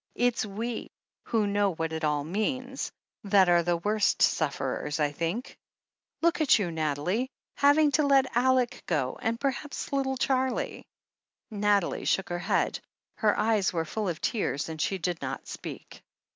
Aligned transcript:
It's 0.15 0.43
we, 0.47 0.89
who 1.25 1.45
know 1.45 1.75
what 1.75 1.93
it 1.93 2.03
all 2.03 2.23
means, 2.23 2.91
that 3.23 3.47
are 3.49 3.61
the 3.61 3.77
worst 3.77 4.19
sufferers, 4.23 4.99
I 4.99 5.11
think. 5.11 5.55
Look 6.23 6.41
at 6.41 6.57
you, 6.57 6.71
Nathalie, 6.71 7.29
having 7.57 7.91
to 7.91 8.07
let 8.07 8.25
Aleck 8.35 8.81
go, 8.87 9.19
and 9.21 9.39
per 9.39 9.51
haps 9.51 9.93
little 9.93 10.17
Charlie!" 10.17 10.87
Nathalie 11.51 12.05
shook 12.05 12.29
her 12.29 12.39
head. 12.39 12.79
Her 13.17 13.37
eyes 13.37 13.71
were 13.73 13.85
full 13.85 14.09
of 14.09 14.19
tears, 14.21 14.69
and 14.69 14.81
she 14.81 14.97
did 14.97 15.21
not 15.21 15.47
speak. 15.47 16.01